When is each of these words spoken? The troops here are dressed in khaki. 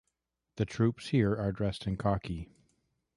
The 0.55 0.65
troops 0.65 1.09
here 1.09 1.35
are 1.35 1.51
dressed 1.51 1.85
in 1.85 1.95
khaki. 1.95 2.49